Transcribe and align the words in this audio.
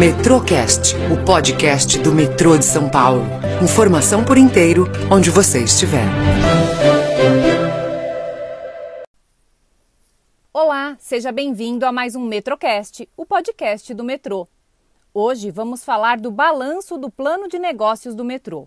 Metrocast, 0.00 0.94
o 1.12 1.26
podcast 1.26 1.98
do 1.98 2.10
metrô 2.10 2.56
de 2.56 2.64
São 2.64 2.88
Paulo. 2.88 3.22
Informação 3.62 4.24
por 4.24 4.38
inteiro, 4.38 4.86
onde 5.12 5.28
você 5.28 5.62
estiver. 5.62 6.06
Olá, 10.54 10.96
seja 10.98 11.30
bem-vindo 11.30 11.84
a 11.84 11.92
mais 11.92 12.16
um 12.16 12.24
Metrocast, 12.24 13.06
o 13.14 13.26
podcast 13.26 13.92
do 13.92 14.02
metrô. 14.02 14.48
Hoje 15.12 15.50
vamos 15.50 15.84
falar 15.84 16.18
do 16.18 16.30
balanço 16.30 16.96
do 16.96 17.10
plano 17.10 17.46
de 17.46 17.58
negócios 17.58 18.14
do 18.14 18.24
metrô. 18.24 18.66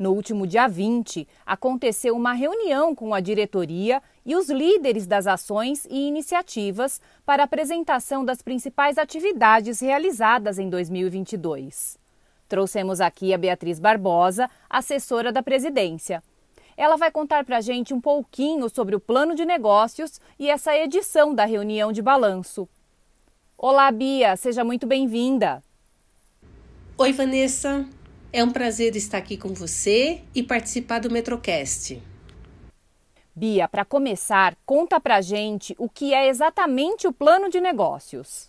No 0.00 0.12
último 0.12 0.46
dia 0.46 0.66
20, 0.66 1.28
aconteceu 1.44 2.16
uma 2.16 2.32
reunião 2.32 2.94
com 2.94 3.12
a 3.12 3.20
diretoria 3.20 4.02
e 4.24 4.34
os 4.34 4.48
líderes 4.48 5.06
das 5.06 5.26
ações 5.26 5.86
e 5.90 6.08
iniciativas 6.08 7.02
para 7.26 7.42
apresentação 7.42 8.24
das 8.24 8.40
principais 8.40 8.96
atividades 8.96 9.78
realizadas 9.78 10.58
em 10.58 10.70
2022. 10.70 11.98
Trouxemos 12.48 12.98
aqui 12.98 13.34
a 13.34 13.36
Beatriz 13.36 13.78
Barbosa, 13.78 14.48
assessora 14.70 15.30
da 15.30 15.42
presidência. 15.42 16.22
Ela 16.78 16.96
vai 16.96 17.10
contar 17.10 17.44
para 17.44 17.58
a 17.58 17.60
gente 17.60 17.92
um 17.92 18.00
pouquinho 18.00 18.70
sobre 18.70 18.96
o 18.96 19.00
plano 19.00 19.34
de 19.34 19.44
negócios 19.44 20.18
e 20.38 20.48
essa 20.48 20.74
edição 20.74 21.34
da 21.34 21.44
reunião 21.44 21.92
de 21.92 22.00
balanço. 22.00 22.66
Olá, 23.58 23.90
Bia, 23.90 24.34
seja 24.34 24.64
muito 24.64 24.86
bem-vinda. 24.86 25.62
Oi, 26.96 27.12
Vanessa. 27.12 27.86
É 28.32 28.44
um 28.44 28.50
prazer 28.52 28.94
estar 28.94 29.18
aqui 29.18 29.36
com 29.36 29.52
você 29.52 30.20
e 30.32 30.40
participar 30.40 31.00
do 31.00 31.10
Metrocast. 31.10 32.00
Bia, 33.34 33.66
para 33.66 33.84
começar, 33.84 34.56
conta 34.64 35.00
pra 35.00 35.20
gente 35.20 35.74
o 35.76 35.88
que 35.88 36.14
é 36.14 36.28
exatamente 36.28 37.08
o 37.08 37.12
plano 37.12 37.50
de 37.50 37.60
negócios. 37.60 38.48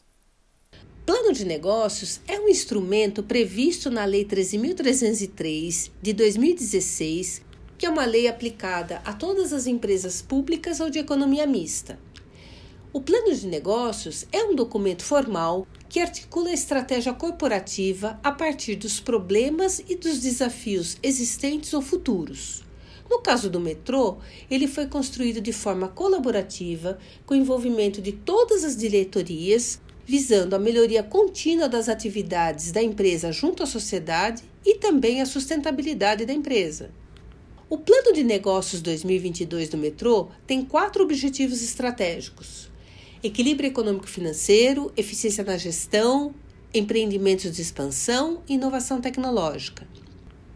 Plano 1.03 1.33
de 1.33 1.45
negócios 1.45 2.21
é 2.27 2.39
um 2.39 2.47
instrumento 2.47 3.23
previsto 3.23 3.89
na 3.89 4.05
Lei 4.05 4.23
13.303 4.23 5.89
de 5.99 6.13
2016, 6.13 7.41
que 7.75 7.87
é 7.87 7.89
uma 7.89 8.05
lei 8.05 8.27
aplicada 8.27 9.01
a 9.03 9.13
todas 9.13 9.51
as 9.51 9.65
empresas 9.65 10.21
públicas 10.21 10.79
ou 10.79 10.91
de 10.91 10.99
economia 10.99 11.47
mista. 11.47 11.97
O 12.93 13.01
plano 13.01 13.33
de 13.33 13.47
negócios 13.47 14.27
é 14.31 14.43
um 14.43 14.53
documento 14.53 15.03
formal 15.03 15.65
que 15.91 15.99
articula 15.99 16.51
a 16.51 16.53
estratégia 16.53 17.13
corporativa 17.13 18.17
a 18.23 18.31
partir 18.31 18.77
dos 18.77 19.01
problemas 19.01 19.83
e 19.89 19.95
dos 19.97 20.21
desafios 20.21 20.95
existentes 21.03 21.73
ou 21.73 21.81
futuros. 21.81 22.63
No 23.09 23.19
caso 23.19 23.49
do 23.49 23.59
metrô, 23.59 24.19
ele 24.49 24.69
foi 24.69 24.87
construído 24.87 25.41
de 25.41 25.51
forma 25.51 25.89
colaborativa, 25.89 26.97
com 27.25 27.35
envolvimento 27.35 28.01
de 28.01 28.13
todas 28.13 28.63
as 28.63 28.77
diretorias, 28.77 29.81
visando 30.05 30.55
a 30.55 30.59
melhoria 30.59 31.03
contínua 31.03 31.67
das 31.67 31.89
atividades 31.89 32.71
da 32.71 32.81
empresa 32.81 33.33
junto 33.33 33.61
à 33.61 33.65
sociedade 33.65 34.43
e 34.65 34.75
também 34.75 35.21
a 35.21 35.25
sustentabilidade 35.25 36.25
da 36.25 36.31
empresa. 36.31 36.89
O 37.69 37.77
Plano 37.77 38.13
de 38.13 38.23
Negócios 38.23 38.81
2022 38.81 39.67
do 39.67 39.77
metrô 39.77 40.29
tem 40.47 40.63
quatro 40.63 41.03
objetivos 41.03 41.61
estratégicos 41.61 42.70
equilíbrio 43.23 43.67
econômico-financeiro, 43.67 44.91
eficiência 44.97 45.43
na 45.43 45.57
gestão, 45.57 46.33
empreendimentos 46.73 47.51
de 47.55 47.61
expansão 47.61 48.41
e 48.47 48.53
inovação 48.53 48.99
tecnológica. 48.99 49.87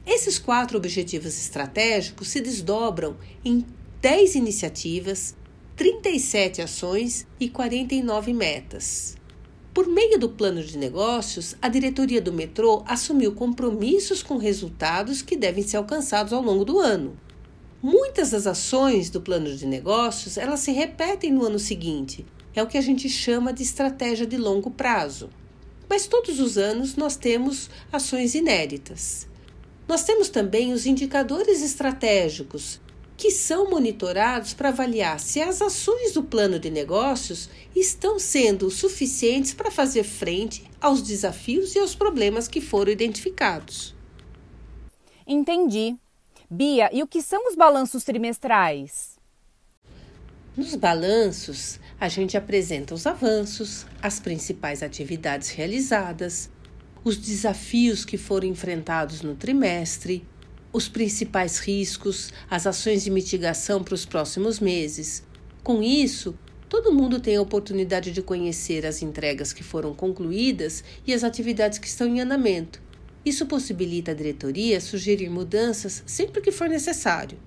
Esses 0.05 0.39
quatro 0.39 0.77
objetivos 0.77 1.37
estratégicos 1.37 2.29
se 2.29 2.41
desdobram 2.41 3.17
em 3.43 3.65
10 4.01 4.35
iniciativas, 4.35 5.35
37 5.75 6.61
ações 6.61 7.27
e 7.39 7.49
49 7.49 8.33
metas. 8.33 9.15
Por 9.73 9.87
meio 9.87 10.17
do 10.17 10.29
plano 10.29 10.63
de 10.63 10.77
negócios, 10.77 11.55
a 11.61 11.67
diretoria 11.67 12.21
do 12.21 12.31
metrô 12.31 12.81
assumiu 12.87 13.33
compromissos 13.33 14.23
com 14.23 14.37
resultados 14.37 15.21
que 15.21 15.35
devem 15.35 15.63
ser 15.63 15.77
alcançados 15.77 16.31
ao 16.31 16.41
longo 16.41 16.63
do 16.63 16.79
ano. 16.79 17.19
Muitas 17.83 18.31
das 18.31 18.47
ações 18.47 19.09
do 19.09 19.19
plano 19.19 19.53
de 19.53 19.65
negócios, 19.65 20.37
elas 20.37 20.61
se 20.61 20.71
repetem 20.71 21.31
no 21.31 21.43
ano 21.45 21.59
seguinte, 21.59 22.25
é 22.55 22.63
o 22.63 22.67
que 22.67 22.77
a 22.77 22.81
gente 22.81 23.09
chama 23.09 23.51
de 23.51 23.63
estratégia 23.63 24.25
de 24.25 24.37
longo 24.37 24.71
prazo. 24.71 25.29
Mas 25.89 26.07
todos 26.07 26.39
os 26.39 26.57
anos 26.57 26.95
nós 26.95 27.15
temos 27.15 27.69
ações 27.91 28.33
inéditas. 28.33 29.27
Nós 29.87 30.03
temos 30.03 30.29
também 30.29 30.73
os 30.73 30.85
indicadores 30.85 31.61
estratégicos, 31.61 32.79
que 33.17 33.29
são 33.31 33.69
monitorados 33.69 34.53
para 34.53 34.69
avaliar 34.69 35.19
se 35.19 35.41
as 35.41 35.61
ações 35.61 36.13
do 36.13 36.23
plano 36.23 36.59
de 36.59 36.69
negócios 36.69 37.49
estão 37.75 38.19
sendo 38.19 38.69
suficientes 38.69 39.53
para 39.53 39.71
fazer 39.71 40.03
frente 40.03 40.63
aos 40.81 41.01
desafios 41.01 41.75
e 41.75 41.79
aos 41.79 41.95
problemas 41.95 42.47
que 42.47 42.59
foram 42.59 42.91
identificados. 42.91 43.95
Entendi. 45.27 45.95
Bia, 46.49 46.89
e 46.93 47.01
o 47.01 47.07
que 47.07 47.21
são 47.21 47.47
os 47.47 47.55
balanços 47.55 48.03
trimestrais? 48.03 49.15
Nos 50.55 50.75
balanços, 50.75 51.79
a 51.99 52.09
gente 52.09 52.35
apresenta 52.35 52.93
os 52.93 53.05
avanços, 53.05 53.85
as 54.01 54.19
principais 54.19 54.83
atividades 54.83 55.49
realizadas, 55.49 56.49
os 57.03 57.17
desafios 57.17 58.03
que 58.03 58.17
foram 58.17 58.47
enfrentados 58.47 59.21
no 59.21 59.35
trimestre, 59.35 60.27
os 60.73 60.89
principais 60.89 61.57
riscos, 61.59 62.33
as 62.49 62.67
ações 62.67 63.03
de 63.03 63.09
mitigação 63.09 63.81
para 63.81 63.93
os 63.93 64.05
próximos 64.05 64.59
meses. 64.59 65.23
Com 65.63 65.81
isso, 65.81 66.37
todo 66.67 66.93
mundo 66.93 67.19
tem 67.19 67.37
a 67.37 67.41
oportunidade 67.41 68.11
de 68.11 68.21
conhecer 68.21 68.85
as 68.85 69.01
entregas 69.01 69.53
que 69.53 69.63
foram 69.63 69.93
concluídas 69.93 70.83
e 71.07 71.13
as 71.13 71.23
atividades 71.23 71.79
que 71.79 71.87
estão 71.87 72.07
em 72.07 72.19
andamento. 72.19 72.81
Isso 73.25 73.45
possibilita 73.45 74.11
a 74.11 74.13
diretoria 74.13 74.81
sugerir 74.81 75.29
mudanças 75.29 76.03
sempre 76.05 76.41
que 76.41 76.51
for 76.51 76.67
necessário. 76.67 77.37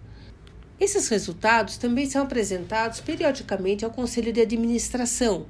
Esses 0.81 1.09
resultados 1.09 1.77
também 1.77 2.09
são 2.09 2.23
apresentados 2.23 3.01
periodicamente 3.01 3.85
ao 3.85 3.91
Conselho 3.91 4.33
de 4.33 4.41
Administração. 4.41 5.47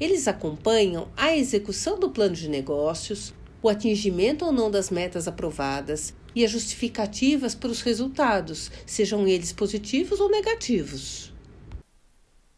Eles 0.00 0.26
acompanham 0.26 1.08
a 1.14 1.36
execução 1.36 2.00
do 2.00 2.10
plano 2.10 2.34
de 2.34 2.48
negócios, 2.48 3.34
o 3.62 3.68
atingimento 3.68 4.46
ou 4.46 4.52
não 4.52 4.70
das 4.70 4.88
metas 4.88 5.28
aprovadas 5.28 6.14
e 6.34 6.42
as 6.42 6.50
justificativas 6.50 7.54
para 7.54 7.70
os 7.70 7.82
resultados, 7.82 8.70
sejam 8.86 9.28
eles 9.28 9.52
positivos 9.52 10.18
ou 10.20 10.30
negativos. 10.30 11.32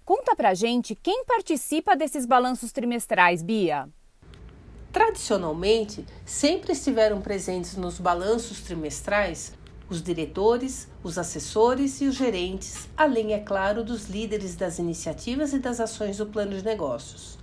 Conta 0.05 0.37
pra 0.37 0.55
gente 0.55 0.95
quem 0.95 1.25
participa 1.25 1.97
desses 1.97 2.25
balanços 2.25 2.71
trimestrais, 2.71 3.43
Bia. 3.43 3.89
Tradicionalmente, 4.93 6.05
sempre 6.25 6.73
estiveram 6.73 7.21
presentes 7.21 7.77
nos 7.77 7.99
balanços 7.99 8.61
trimestrais 8.61 9.53
os 9.89 10.03
diretores, 10.03 10.89
os 11.03 11.19
assessores 11.19 12.01
e 12.01 12.07
os 12.07 12.15
gerentes, 12.15 12.89
além, 12.97 13.35
é 13.35 13.39
claro, 13.39 13.85
dos 13.85 14.07
líderes 14.07 14.57
das 14.57 14.79
iniciativas 14.79 15.53
e 15.53 15.59
das 15.59 15.81
ações 15.81 16.17
do 16.17 16.27
plano 16.27 16.57
de 16.57 16.65
negócios. 16.65 17.39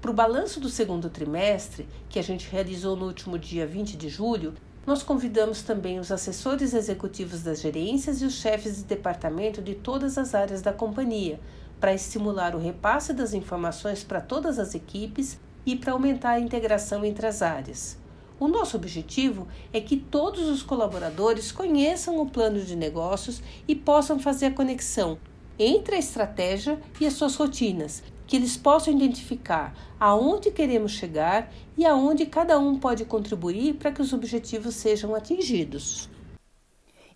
Para 0.00 0.10
o 0.10 0.14
balanço 0.14 0.60
do 0.60 0.68
segundo 0.68 1.10
trimestre, 1.10 1.86
que 2.08 2.18
a 2.18 2.22
gente 2.22 2.48
realizou 2.50 2.96
no 2.96 3.06
último 3.06 3.38
dia 3.38 3.66
20 3.66 3.96
de 3.96 4.08
julho, 4.08 4.54
nós 4.86 5.02
convidamos 5.02 5.62
também 5.62 5.98
os 5.98 6.10
assessores 6.10 6.72
executivos 6.72 7.42
das 7.42 7.60
gerências 7.60 8.22
e 8.22 8.24
os 8.24 8.34
chefes 8.34 8.78
de 8.78 8.84
departamento 8.84 9.60
de 9.60 9.74
todas 9.74 10.16
as 10.16 10.34
áreas 10.34 10.62
da 10.62 10.72
companhia, 10.72 11.38
para 11.78 11.94
estimular 11.94 12.54
o 12.54 12.58
repasse 12.58 13.12
das 13.12 13.34
informações 13.34 14.02
para 14.02 14.20
todas 14.20 14.58
as 14.58 14.74
equipes 14.74 15.38
e 15.66 15.76
para 15.76 15.92
aumentar 15.92 16.30
a 16.30 16.40
integração 16.40 17.04
entre 17.04 17.26
as 17.26 17.42
áreas. 17.42 17.99
O 18.40 18.48
nosso 18.48 18.74
objetivo 18.74 19.46
é 19.70 19.82
que 19.82 19.98
todos 19.98 20.48
os 20.48 20.62
colaboradores 20.62 21.52
conheçam 21.52 22.18
o 22.18 22.30
plano 22.30 22.58
de 22.58 22.74
negócios 22.74 23.42
e 23.68 23.76
possam 23.76 24.18
fazer 24.18 24.46
a 24.46 24.50
conexão 24.50 25.18
entre 25.58 25.96
a 25.96 25.98
estratégia 25.98 26.80
e 26.98 27.06
as 27.06 27.12
suas 27.12 27.36
rotinas, 27.36 28.02
que 28.26 28.34
eles 28.34 28.56
possam 28.56 28.94
identificar 28.94 29.76
aonde 30.00 30.50
queremos 30.50 30.92
chegar 30.92 31.52
e 31.76 31.84
aonde 31.84 32.24
cada 32.24 32.58
um 32.58 32.78
pode 32.78 33.04
contribuir 33.04 33.74
para 33.74 33.92
que 33.92 34.00
os 34.00 34.10
objetivos 34.14 34.74
sejam 34.74 35.14
atingidos. 35.14 36.08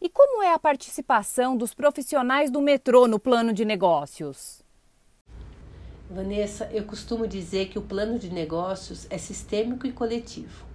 E 0.03 0.11
como 0.11 0.43
é 0.43 0.53
a 0.53 0.59
participação 0.59 1.57
dos 1.57 1.73
profissionais 1.73 2.51
do 2.51 2.61
metrô 2.61 3.09
no 3.09 3.19
plano 3.19 3.55
de 3.55 3.65
negócios? 3.65 4.63
Vanessa, 6.11 6.69
eu 6.71 6.85
costumo 6.85 7.27
dizer 7.27 7.69
que 7.71 7.79
o 7.79 7.83
plano 7.83 8.19
de 8.19 8.29
negócios 8.31 9.07
é 9.09 9.17
sistêmico 9.17 9.87
e 9.87 9.93
coletivo. 9.93 10.74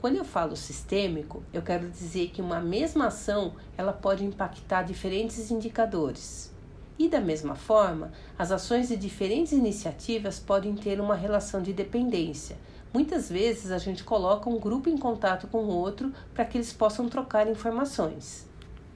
Quando 0.00 0.14
eu 0.14 0.24
falo 0.24 0.54
sistêmico, 0.54 1.42
eu 1.52 1.60
quero 1.60 1.90
dizer 1.90 2.28
que 2.28 2.40
uma 2.40 2.60
mesma 2.60 3.08
ação 3.08 3.54
ela 3.76 3.92
pode 3.92 4.24
impactar 4.24 4.84
diferentes 4.84 5.50
indicadores. 5.50 6.54
E 6.96 7.08
da 7.08 7.20
mesma 7.20 7.56
forma, 7.56 8.12
as 8.38 8.52
ações 8.52 8.88
de 8.88 8.96
diferentes 8.96 9.52
iniciativas 9.52 10.38
podem 10.38 10.76
ter 10.76 11.00
uma 11.00 11.16
relação 11.16 11.60
de 11.60 11.72
dependência. 11.72 12.56
Muitas 12.94 13.28
vezes 13.28 13.72
a 13.72 13.78
gente 13.78 14.04
coloca 14.04 14.48
um 14.48 14.60
grupo 14.60 14.88
em 14.88 14.96
contato 14.96 15.48
com 15.48 15.64
o 15.64 15.74
outro 15.74 16.12
para 16.32 16.44
que 16.44 16.56
eles 16.56 16.72
possam 16.72 17.08
trocar 17.08 17.48
informações. 17.48 18.48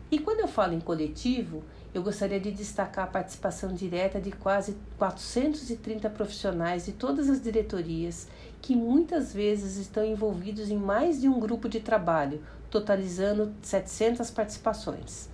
E 0.09 0.21
quando 0.21 0.39
eu 0.39 0.49
falo 0.49 0.73
em 0.73 0.81
coletivo, 0.81 1.65
eu 1.95 2.03
gostaria 2.03 2.41
de 2.41 2.51
destacar 2.51 3.05
a 3.05 3.11
participação 3.11 3.75
direta 3.75 4.19
de 4.19 4.33
quase 4.33 4.77
430 4.97 6.09
profissionais 6.09 6.87
de 6.87 6.93
todas 6.93 7.29
as 7.29 7.43
diretorias 7.43 8.29
que 8.63 8.75
muitas 8.75 9.35
vezes 9.35 9.77
estão 9.77 10.05
envolvidos 10.05 10.71
em 10.71 10.79
mais 10.79 11.21
de 11.21 11.29
um 11.29 11.39
grupo 11.39 11.69
de 11.69 11.81
trabalho, 11.81 12.43
totalizando 12.71 13.53
700 13.61 14.31
participações. 14.31 15.29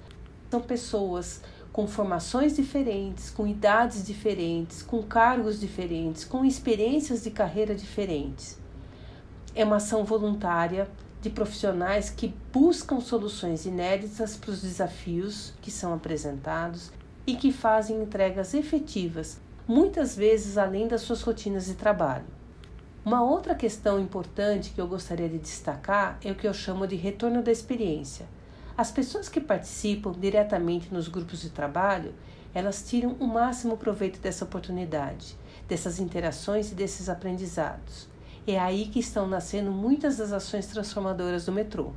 São 0.50 0.60
pessoas 0.60 1.40
com 1.72 1.86
formações 1.86 2.56
diferentes, 2.56 3.30
com 3.30 3.46
idades 3.46 4.04
diferentes, 4.04 4.82
com 4.82 5.00
cargos 5.02 5.60
diferentes, 5.60 6.24
com 6.24 6.44
experiências 6.44 7.22
de 7.22 7.30
carreira 7.30 7.72
diferentes. 7.74 8.58
É 9.54 9.64
uma 9.64 9.76
ação 9.76 10.04
voluntária 10.04 10.88
de 11.20 11.30
profissionais 11.30 12.10
que 12.10 12.34
buscam 12.52 13.00
soluções 13.00 13.66
inéditas 13.66 14.36
para 14.36 14.50
os 14.50 14.62
desafios 14.62 15.52
que 15.60 15.70
são 15.70 15.92
apresentados 15.92 16.90
e 17.26 17.34
que 17.34 17.52
fazem 17.52 18.02
entregas 18.02 18.54
efetivas, 18.54 19.38
muitas 19.66 20.16
vezes 20.16 20.56
além 20.56 20.86
das 20.86 21.02
suas 21.02 21.22
rotinas 21.22 21.66
de 21.66 21.74
trabalho. 21.74 22.24
Uma 23.04 23.22
outra 23.22 23.54
questão 23.54 23.98
importante 23.98 24.70
que 24.70 24.80
eu 24.80 24.86
gostaria 24.86 25.28
de 25.28 25.38
destacar 25.38 26.18
é 26.22 26.30
o 26.30 26.34
que 26.34 26.46
eu 26.46 26.54
chamo 26.54 26.86
de 26.86 26.96
retorno 26.96 27.42
da 27.42 27.50
experiência. 27.50 28.26
As 28.76 28.90
pessoas 28.90 29.28
que 29.28 29.40
participam 29.40 30.12
diretamente 30.12 30.92
nos 30.92 31.08
grupos 31.08 31.40
de 31.40 31.50
trabalho, 31.50 32.14
elas 32.54 32.88
tiram 32.88 33.16
o 33.18 33.26
máximo 33.26 33.76
proveito 33.76 34.20
dessa 34.20 34.44
oportunidade, 34.44 35.36
dessas 35.66 35.98
interações 35.98 36.70
e 36.70 36.74
desses 36.74 37.08
aprendizados. 37.08 38.08
É 38.50 38.58
aí 38.58 38.86
que 38.86 39.00
estão 39.00 39.28
nascendo 39.28 39.70
muitas 39.70 40.16
das 40.16 40.32
ações 40.32 40.66
transformadoras 40.68 41.44
do 41.44 41.52
metrô. 41.52 41.92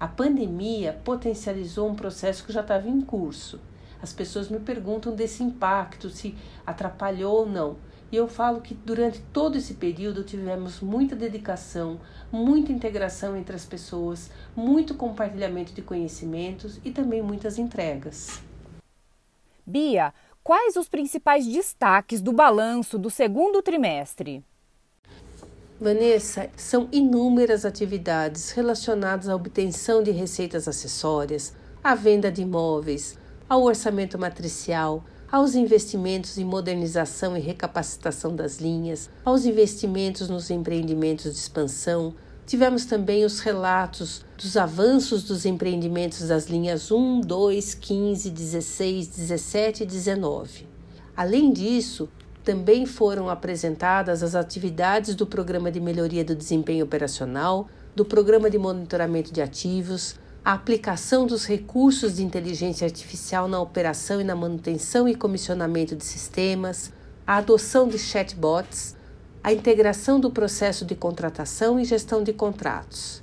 A 0.00 0.08
pandemia 0.08 1.00
potencializou 1.04 1.88
um 1.88 1.94
processo 1.94 2.44
que 2.44 2.52
já 2.52 2.62
estava 2.62 2.88
em 2.88 3.00
curso. 3.00 3.60
As 4.02 4.12
pessoas 4.12 4.48
me 4.48 4.58
perguntam 4.58 5.14
desse 5.14 5.44
impacto, 5.44 6.10
se 6.10 6.34
atrapalhou 6.66 7.32
ou 7.32 7.46
não. 7.46 7.76
E 8.10 8.16
eu 8.16 8.26
falo 8.26 8.60
que 8.60 8.74
durante 8.74 9.20
todo 9.32 9.56
esse 9.56 9.74
período 9.74 10.24
tivemos 10.24 10.80
muita 10.80 11.14
dedicação, 11.14 12.00
muita 12.32 12.72
integração 12.72 13.36
entre 13.36 13.54
as 13.54 13.64
pessoas, 13.64 14.32
muito 14.56 14.96
compartilhamento 14.96 15.72
de 15.72 15.80
conhecimentos 15.80 16.80
e 16.84 16.90
também 16.90 17.22
muitas 17.22 17.56
entregas. 17.56 18.42
Bia, 19.64 20.12
quais 20.42 20.74
os 20.74 20.88
principais 20.88 21.46
destaques 21.46 22.20
do 22.20 22.32
balanço 22.32 22.98
do 22.98 23.08
segundo 23.08 23.62
trimestre? 23.62 24.42
Vanessa, 25.78 26.48
são 26.56 26.88
inúmeras 26.90 27.66
atividades 27.66 28.50
relacionadas 28.50 29.28
à 29.28 29.36
obtenção 29.36 30.02
de 30.02 30.10
receitas 30.10 30.66
acessórias, 30.66 31.52
à 31.84 31.94
venda 31.94 32.32
de 32.32 32.40
imóveis, 32.40 33.18
ao 33.46 33.62
orçamento 33.62 34.18
matricial, 34.18 35.04
aos 35.30 35.54
investimentos 35.54 36.38
em 36.38 36.44
modernização 36.46 37.36
e 37.36 37.40
recapacitação 37.40 38.34
das 38.34 38.56
linhas, 38.56 39.10
aos 39.22 39.44
investimentos 39.44 40.30
nos 40.30 40.48
empreendimentos 40.48 41.30
de 41.30 41.38
expansão. 41.38 42.14
Tivemos 42.46 42.86
também 42.86 43.26
os 43.26 43.40
relatos 43.40 44.24
dos 44.38 44.56
avanços 44.56 45.24
dos 45.24 45.44
empreendimentos 45.44 46.26
das 46.26 46.46
linhas 46.46 46.90
1, 46.90 47.20
2, 47.20 47.74
15, 47.74 48.30
16, 48.30 49.08
17 49.08 49.82
e 49.82 49.86
19. 49.86 50.66
Além 51.14 51.52
disso, 51.52 52.08
também 52.46 52.86
foram 52.86 53.28
apresentadas 53.28 54.22
as 54.22 54.36
atividades 54.36 55.16
do 55.16 55.26
Programa 55.26 55.68
de 55.68 55.80
Melhoria 55.80 56.24
do 56.24 56.36
Desempenho 56.36 56.84
Operacional, 56.84 57.66
do 57.92 58.04
Programa 58.04 58.48
de 58.48 58.56
Monitoramento 58.56 59.32
de 59.32 59.42
Ativos, 59.42 60.14
a 60.44 60.52
aplicação 60.52 61.26
dos 61.26 61.44
recursos 61.44 62.14
de 62.14 62.22
inteligência 62.22 62.84
artificial 62.84 63.48
na 63.48 63.60
operação 63.60 64.20
e 64.20 64.24
na 64.24 64.36
manutenção 64.36 65.08
e 65.08 65.14
comissionamento 65.16 65.96
de 65.96 66.04
sistemas, 66.04 66.92
a 67.26 67.38
adoção 67.38 67.88
de 67.88 67.98
chatbots, 67.98 68.94
a 69.42 69.52
integração 69.52 70.20
do 70.20 70.30
processo 70.30 70.84
de 70.84 70.94
contratação 70.94 71.80
e 71.80 71.84
gestão 71.84 72.22
de 72.22 72.32
contratos. 72.32 73.20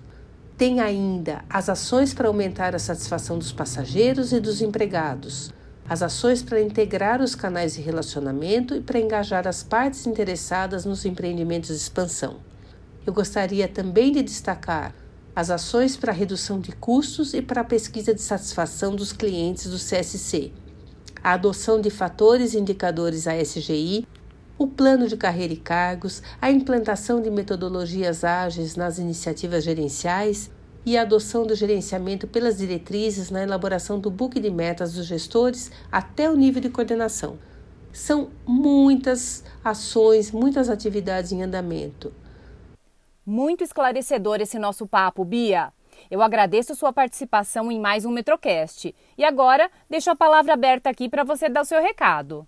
Tem 0.57 0.81
ainda 0.81 1.45
as 1.49 1.69
ações 1.69 2.13
para 2.13 2.27
aumentar 2.27 2.75
a 2.75 2.79
satisfação 2.79 3.39
dos 3.39 3.53
passageiros 3.53 4.33
e 4.33 4.41
dos 4.41 4.61
empregados, 4.61 5.53
as 5.93 6.01
ações 6.01 6.41
para 6.41 6.59
integrar 6.59 7.21
os 7.21 7.35
canais 7.35 7.75
de 7.75 7.81
relacionamento 7.81 8.73
e 8.75 8.81
para 8.81 8.99
engajar 8.99 9.47
as 9.47 9.61
partes 9.61 10.07
interessadas 10.07 10.85
nos 10.85 11.05
empreendimentos 11.05 11.69
de 11.69 11.75
expansão. 11.75 12.37
Eu 13.05 13.13
gostaria 13.13 13.67
também 13.67 14.11
de 14.11 14.23
destacar 14.23 14.95
as 15.35 15.51
ações 15.51 15.95
para 15.95 16.11
redução 16.11 16.59
de 16.59 16.71
custos 16.71 17.35
e 17.35 17.43
para 17.43 17.61
a 17.61 17.63
pesquisa 17.63 18.11
de 18.11 18.23
satisfação 18.23 18.95
dos 18.95 19.13
clientes 19.13 19.67
do 19.67 19.77
CSC, 19.77 20.51
a 21.23 21.33
adoção 21.33 21.79
de 21.79 21.91
fatores 21.91 22.55
e 22.55 22.59
indicadores 22.59 23.27
ASGI, 23.27 24.07
o 24.57 24.65
plano 24.65 25.07
de 25.07 25.15
carreira 25.15 25.53
e 25.53 25.57
cargos, 25.57 26.23
a 26.41 26.49
implantação 26.49 27.21
de 27.21 27.29
metodologias 27.29 28.23
ágeis 28.23 28.75
nas 28.75 28.97
iniciativas 28.97 29.63
gerenciais 29.63 30.49
e 30.85 30.97
a 30.97 31.01
adoção 31.01 31.45
do 31.45 31.55
gerenciamento 31.55 32.27
pelas 32.27 32.57
diretrizes 32.57 33.29
na 33.29 33.43
elaboração 33.43 33.99
do 33.99 34.11
book 34.11 34.39
de 34.39 34.49
metas 34.49 34.93
dos 34.93 35.05
gestores 35.05 35.71
até 35.91 36.29
o 36.29 36.35
nível 36.35 36.61
de 36.61 36.69
coordenação. 36.69 37.37
São 37.91 38.29
muitas 38.45 39.43
ações, 39.63 40.31
muitas 40.31 40.69
atividades 40.69 41.31
em 41.31 41.43
andamento. 41.43 42.11
Muito 43.25 43.63
esclarecedor 43.63 44.41
esse 44.41 44.59
nosso 44.59 44.85
papo, 44.85 45.23
Bia. 45.23 45.71
Eu 46.09 46.21
agradeço 46.21 46.75
sua 46.75 46.91
participação 46.91 47.71
em 47.71 47.79
mais 47.79 48.03
um 48.03 48.11
Metrocast. 48.11 48.93
E 49.17 49.23
agora, 49.23 49.69
deixo 49.89 50.09
a 50.09 50.15
palavra 50.15 50.53
aberta 50.53 50.89
aqui 50.89 51.07
para 51.07 51.23
você 51.23 51.47
dar 51.47 51.61
o 51.61 51.65
seu 51.65 51.81
recado. 51.81 52.47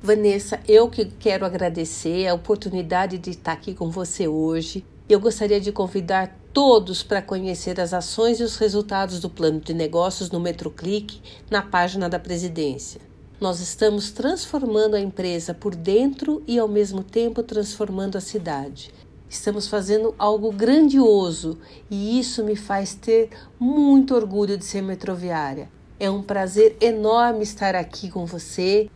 Vanessa, 0.00 0.60
eu 0.68 0.88
que 0.88 1.04
quero 1.04 1.44
agradecer 1.44 2.28
a 2.28 2.34
oportunidade 2.34 3.18
de 3.18 3.30
estar 3.30 3.52
aqui 3.52 3.74
com 3.74 3.90
você 3.90 4.28
hoje. 4.28 4.84
Eu 5.08 5.18
gostaria 5.18 5.60
de 5.60 5.72
convidar 5.72 6.34
todos 6.60 7.04
para 7.04 7.22
conhecer 7.22 7.80
as 7.80 7.94
ações 7.94 8.40
e 8.40 8.42
os 8.42 8.56
resultados 8.56 9.20
do 9.20 9.30
plano 9.30 9.60
de 9.60 9.72
negócios 9.72 10.28
no 10.28 10.40
MetroClick 10.40 11.22
na 11.48 11.62
página 11.62 12.08
da 12.08 12.18
presidência. 12.18 13.00
Nós 13.40 13.60
estamos 13.60 14.10
transformando 14.10 14.96
a 14.96 15.00
empresa 15.00 15.54
por 15.54 15.72
dentro 15.76 16.42
e, 16.48 16.58
ao 16.58 16.66
mesmo 16.66 17.04
tempo, 17.04 17.44
transformando 17.44 18.18
a 18.18 18.20
cidade. 18.20 18.92
Estamos 19.30 19.68
fazendo 19.68 20.16
algo 20.18 20.50
grandioso 20.50 21.60
e 21.88 22.18
isso 22.18 22.42
me 22.42 22.56
faz 22.56 22.92
ter 22.92 23.30
muito 23.56 24.12
orgulho 24.12 24.58
de 24.58 24.64
ser 24.64 24.82
metroviária. 24.82 25.70
É 26.00 26.10
um 26.10 26.24
prazer 26.24 26.76
enorme 26.80 27.44
estar 27.44 27.76
aqui 27.76 28.10
com 28.10 28.26
você, 28.26 28.90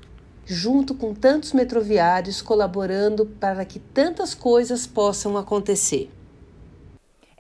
junto 0.45 0.97
com 0.97 1.15
tantos 1.15 1.53
metroviários, 1.53 2.43
colaborando 2.43 3.25
para 3.25 3.65
que 3.65 3.79
tantas 3.79 4.35
coisas 4.35 4.85
possam 4.85 5.37
acontecer. 5.37 6.11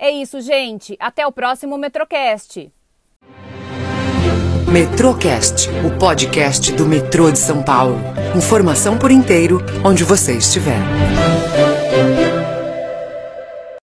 É 0.02 0.10
isso, 0.10 0.40
gente. 0.40 0.96
Até 0.98 1.24
o 1.24 1.30
próximo 1.30 1.78
Metrocast. 1.78 2.72
Metrocast, 4.66 5.68
o 5.86 5.96
podcast 5.96 6.72
do 6.72 6.84
metrô 6.84 7.30
de 7.30 7.38
São 7.38 7.62
Paulo. 7.62 8.00
Informação 8.36 8.98
por 8.98 9.12
inteiro, 9.12 9.60
onde 9.84 10.02
você 10.02 10.32
estiver. 10.36 10.80